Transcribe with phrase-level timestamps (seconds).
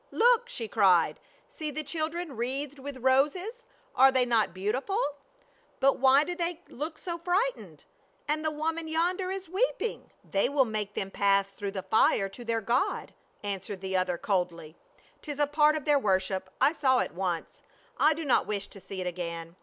[0.09, 3.65] "Look!" she cried, "See the children wreathed with roses;
[3.95, 4.99] are they not beautiful?
[5.79, 7.85] But why do they look so frightened?
[8.27, 11.73] And the woman yonder is weeping." 86 PA UL." They will make them pass through
[11.73, 14.75] the fire to their god," answered the other coldly,"
[15.21, 16.49] 'tis a part of their worship.
[16.59, 17.61] I saw it once;
[17.99, 19.55] I do not wish to see it again.